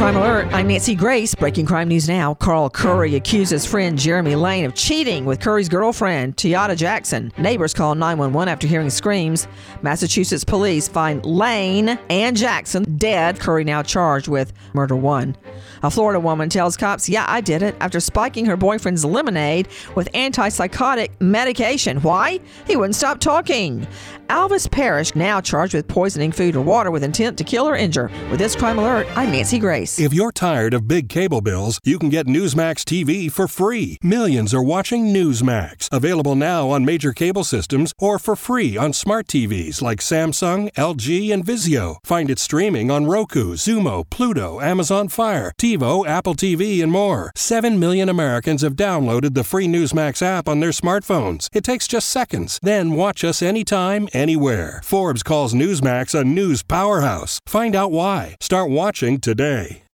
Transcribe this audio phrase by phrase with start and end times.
[0.00, 1.34] Crime Alert, I'm Nancy Grace.
[1.34, 2.32] Breaking crime news now.
[2.32, 7.30] Carl Curry accuses friend Jeremy Lane of cheating with Curry's girlfriend, Tiata Jackson.
[7.36, 9.46] Neighbors call 911 after hearing screams.
[9.82, 13.38] Massachusetts police find Lane and Jackson dead.
[13.40, 15.36] Curry now charged with murder one.
[15.82, 20.10] A Florida woman tells cops, Yeah, I did it after spiking her boyfriend's lemonade with
[20.12, 21.98] antipsychotic medication.
[22.00, 22.40] Why?
[22.66, 23.86] He wouldn't stop talking.
[24.30, 28.10] Alvis Parrish now charged with poisoning food or water with intent to kill or injure.
[28.30, 29.89] With this crime alert, I'm Nancy Grace.
[29.98, 33.98] If you're tired of big cable bills, you can get Newsmax TV for free.
[34.02, 35.88] Millions are watching Newsmax.
[35.90, 41.32] Available now on major cable systems or for free on smart TVs like Samsung, LG,
[41.32, 41.96] and Vizio.
[42.04, 47.32] Find it streaming on Roku, Xumo, Pluto, Amazon Fire, TiVo, Apple TV, and more.
[47.34, 51.48] 7 million Americans have downloaded the free Newsmax app on their smartphones.
[51.52, 52.58] It takes just seconds.
[52.62, 54.80] Then watch us anytime, anywhere.
[54.84, 57.40] Forbes calls Newsmax a news powerhouse.
[57.46, 58.36] Find out why.
[58.40, 59.79] Start watching today.